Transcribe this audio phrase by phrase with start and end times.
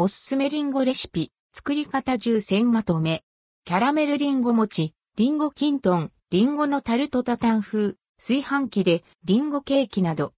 [0.00, 3.24] おすすめリンゴレシピ、作り方10選まとめ。
[3.64, 9.02] キャラメルリンゴ餅、リンゴキントン、リンゴのタルトタタン風、炊飯器で。
[9.24, 10.34] リンゴケーキなど。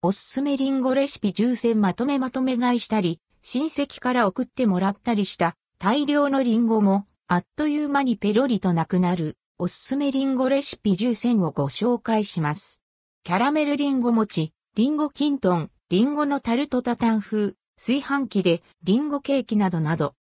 [0.00, 1.30] おすすめリンゴレシピ。
[1.30, 5.56] 10選まとめまとめ買いしたり、親戚から送ってもらったりした。
[5.80, 7.08] 大量のリンゴも。
[7.26, 9.36] あっという間にペロリとなくなる。
[9.58, 10.92] おすすめリンゴレシピ。
[10.92, 12.84] 10選をご紹介します。
[13.24, 20.14] キャラメルリンゴ餅、リンゴキントン、リンゴのタルトタタン風、炊飯器でリンゴケーキなどなど。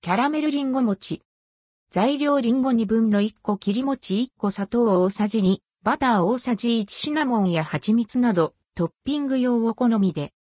[0.00, 1.22] キャラメルリンゴ餅。
[1.92, 10.32] 材料リンゴ2分の1個切り餅1個砂糖大さじ2、バター大さじ1シナモンや蜂蜜など、トッピング用お好みで。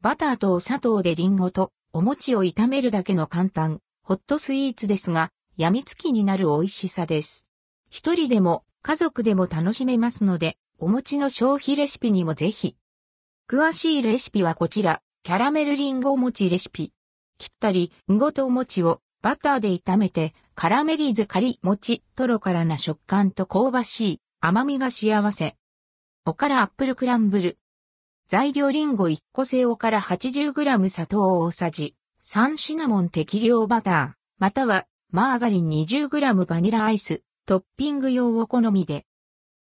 [0.00, 7.46] バターとお砂糖でリンゴとお餅を炒めるだけの簡単、ホットスイーツですが、病みつきになる美味しさです。
[7.90, 12.74] 一人でも家族でも楽しめますので、お餅の消費レシピにもぜひ。
[13.50, 16.92] 詳しいレシピはこちら、キャラメルリンゴ餅レシピ。
[17.38, 25.56] 切ったり、んごとお餅をバターで炒めて、カラメリーズカリ餅、トロからな食感と香ばしい甘みが幸せ。
[26.26, 27.58] おからアップルクランブル。
[28.26, 39.06] 材料リンゴ1個製おから 80g 砂糖大さじ、3シナモン適量バター、またはマーガリン 20g バニラアイス、トッピング用お好みで。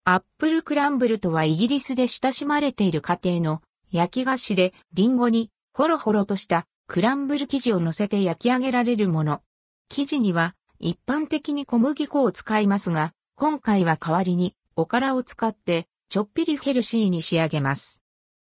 [0.05, 3.61] アップルクランブルとはイギリスで親しまれている家庭の
[3.92, 9.42] 焼き菓子でリンゴにホロホロとしたクランブル生地を乗せて焼き上げられるもの。
[9.89, 18.02] 生地には一般的に小麦粉を使いますが、今回は代わりにおからを使ってちょっぴりヘルシーに仕上げます。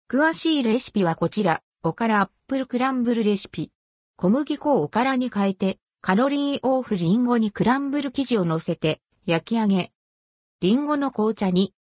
[0.10, 3.72] 詳しいレシピはこちら、おからアップルクランブルレシピ。
[4.16, 9.92] 小麦粉をおからに変えてカロリーオフリンゴにクランブル生地を乗せて焼き上げ。
[10.62, 11.74] リンゴの紅茶に。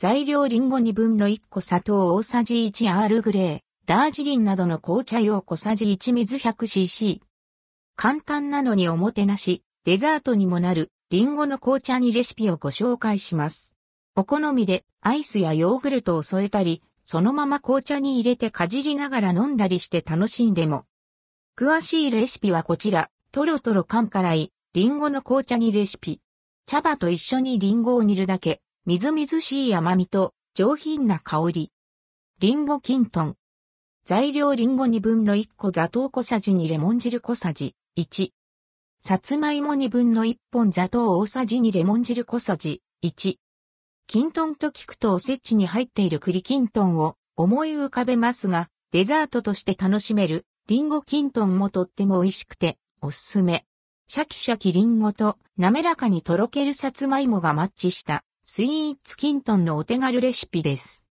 [0.00, 7.20] 材料リンゴ2分の1個砂糖大さじ1アールグレー、ダージリンなどの紅茶用小さじ1水 100cc。
[7.96, 13.76] 簡単なのにおもてなし、デザートにもなるリンゴの紅茶にレシピをご紹介します。
[14.16, 20.86] お好みでアイスやヨーグルトを添えたり、そのまま紅茶に入れてかじりながら飲んだりして楽しんでも。
[21.58, 23.10] 詳しいレシピはこちら。
[23.32, 26.22] トロトロ感辛い、リンゴの紅茶煮レシピ。
[26.64, 31.70] 茶葉と一緒にリンゴを煮るだけ、みずみずしい甘みと上品な香り。
[32.40, 33.36] リンゴキントン。
[34.04, 38.30] 材料リンゴ2分の1個砂糖小さじ2レモン汁小さじ1。
[39.00, 43.36] さつまいも2分の1本砂糖大さじ2レモン汁小さじ1。
[44.08, 53.64] キントンと聞くとおせちに入っている栗キントンを思い浮かべますが、デザートとして楽しめるリンゴキントンもとっても美味しくて、おすすめ。
[54.08, 61.06] シャキシャキリンゴと滑らかにとろけるさつまいもがマッチしたスイーツキントンのお手軽レシピです。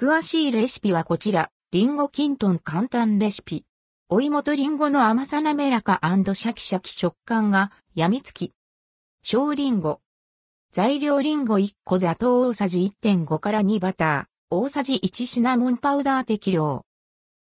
[0.00, 3.66] 詳しいレシピはこちら、リンゴキントン簡単レシピ。
[4.08, 8.54] お芋とリンゴの甘さ滑らかシャキシャキ食感が病みつき。
[9.22, 10.00] 小リンゴ。
[10.72, 16.86] 材料リンゴ1個砂糖大さじ1.5から2バター、大さじ1シナモンパウダー適量。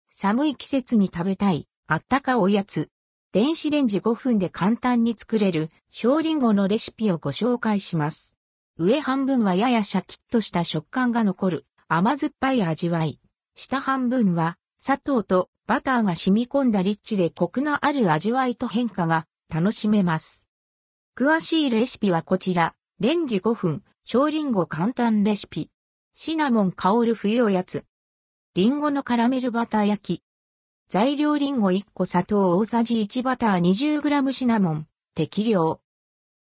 [0.09, 2.89] 寒い季節に食べたい、あったかおやつ。
[3.33, 8.38] 電子レンジ5分で簡単に作れる小リンゴのレシピをご紹介します。
[8.81, 13.19] 上半分はややシャキッとした食感が残る甘酸っぱい味わい。
[13.57, 20.47] 下半分は砂糖とバターが染み込んだリッチでコクのある味わいと変化が楽しめます。
[21.17, 22.77] 詳しいレシピはこちら。
[23.01, 25.71] レンジ5分、小リンゴ簡単レシピ。
[26.15, 27.85] シナモン香る冬おやつ。
[28.55, 30.23] リンゴのカラメルバター焼き。
[30.89, 35.81] 材料リンゴ1個砂糖大さじ1バター 20g シナモン、適量。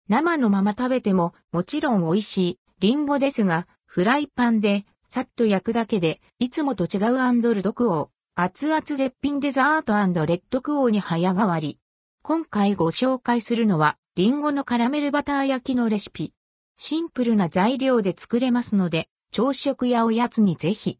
[0.08, 9.94] 生のまま食べてももちろん美味しいリンゴですが、フライパンでさっと焼くだけで、いつもと違うアンドルドクオー、熱々絶品デザート
[10.26, 11.78] レッドクオーに早変わり。
[12.22, 16.32] 今回ご紹介するのは、リンゴのカラメルバター焼きのレシピ。
[16.76, 20.98] シンプルな材料で作れますので、朝食やおやつにぜひ。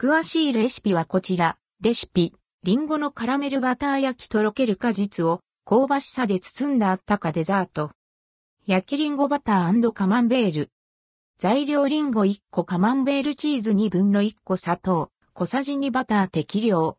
[0.00, 2.32] 詳しいレシピはこちら、レシピ。
[2.62, 7.90] リンゴのカラメルバター焼きとろける果実を香ばしさで包んだあったかデザート。
[8.66, 10.70] 焼きリンゴバターカマンベール。
[11.38, 16.96] 材料リンゴ1個カマンベールチーズ2分の1個砂糖、小さじ2バター適量。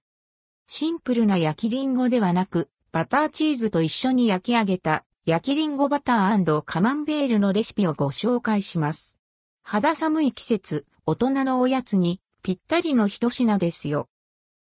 [0.68, 9.18] シンプルな焼きリンゴではなく、バターチーズと一緒に焼き上げた焼きリンゴバターカマンベールのレシピをご紹介します。
[9.64, 14.08] 肌寒い季節、大人のおやつにぴったりの一品ですよ。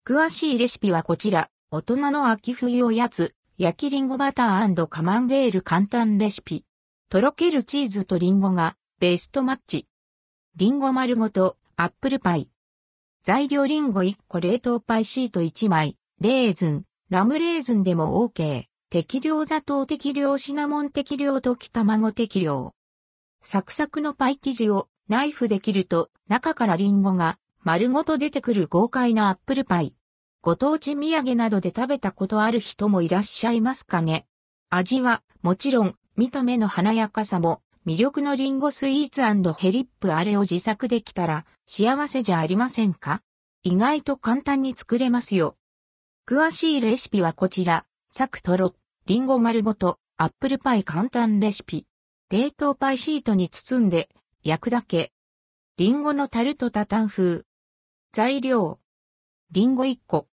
[0.05, 6.63] 詳しいレシピはこちら、大人の秋冬おやつ、焼きリンゴバターカマンベール簡単レシピ。
[7.09, 9.87] とろけるチーズとリンゴがベストマッチ。
[10.55, 12.49] リンゴ丸ごとアップルパイ。
[13.23, 18.65] 材料リンゴ1個冷凍パイシート1枚、レーズン、ラムレーズンでも OK。
[18.89, 22.75] 適量砂糖適量シナモン適量溶き卵適量。
[23.41, 29.95] サクサクのパイ生地をナイフで切ると中からリンゴが丸ごと出てくる豪快なアップルパイ。
[30.41, 34.27] ご当地土産などで食べたことある人もいらっしゃいますかね。
[34.69, 39.21] 味はもちろん見た目の華やかさも魅力のリンゴスイーツ
[39.53, 43.21] ヘリップあれを自作できたら幸せじゃありませんか？
[43.63, 45.55] 意外と簡単に作れますよ。
[46.27, 48.75] 詳しいレシピはこちら、サクトロ、
[49.05, 51.85] リンゴ丸ごと、アップルパイ簡単レシピ。
[52.29, 54.09] 冷凍パイシートに包んで、
[54.43, 55.11] 焼くだけ。
[55.77, 57.43] リンゴのタルトタタン風。
[58.11, 58.79] 材料。
[59.51, 60.27] リンゴ1個。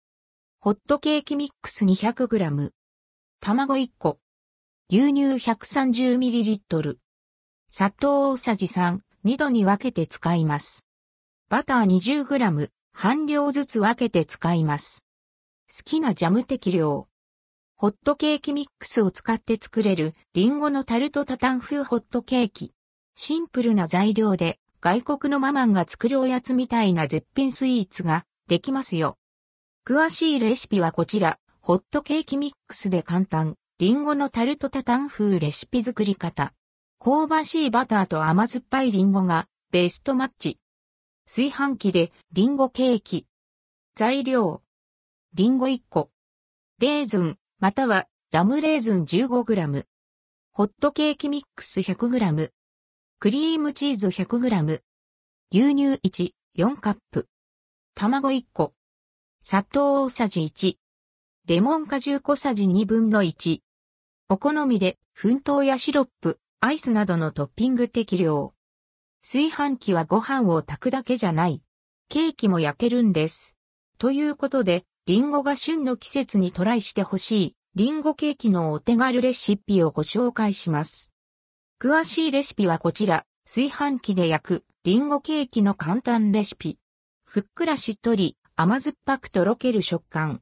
[0.59, 2.71] ホットケーキミックス 200g。
[3.39, 4.19] 卵1個。
[4.89, 6.95] 牛乳 130ml。
[7.69, 10.87] 砂糖大さじ3、2度に分けて使います。
[11.49, 15.03] バター 20g、半量ずつ分けて使います。
[15.69, 17.09] 好きなジャム適量。
[17.75, 22.71] ホットケーキミックスを使って作れるリンゴのタルトタタン風ホットケーキ。
[23.13, 29.17] シンプルな材料で外国のママンが作るおやつみたいな絶品スイーツができますよ。
[29.85, 36.51] 詳しいレシピはこちら、ホットケーキミックスで簡単、リンゴのタルトタタン風レシピ作り方。
[36.99, 40.57] 香ばしいバターと甘酸っぱいリンゴがベストマッチ。
[41.27, 43.27] 炊飯器でリンゴケーキ。
[43.93, 44.63] 材料。
[45.35, 46.09] リンゴ1個。
[46.79, 49.85] レーズン、またはラムレーズン 15g。
[50.53, 52.49] ホットケーキミックス 100g。
[53.19, 54.81] クリームチーズ 100g。
[55.51, 57.27] 牛乳1、4カップ。
[57.93, 58.73] 卵1個。
[59.43, 60.77] 砂糖大さじ1。
[61.45, 63.61] レモン果汁小さじ2分の1。
[64.29, 68.53] お好みで、粉糖やシロップ、アイスなどのトッピング適量。
[69.23, 71.61] 炊飯器はご飯を炊くだけじゃない。
[72.09, 73.55] ケーキも焼けるんです。
[73.97, 81.13] ということで、リンゴが旬の季節にトライしてほしい、リンゴケーキのお手軽レシピをご紹介します。
[81.81, 86.79] 詳しいレシピはこちら、炊飯器で焼く、リンゴケーキの簡単レシピ。
[87.23, 90.35] ふっくらしっとり、甘酸っぱくとろける食感。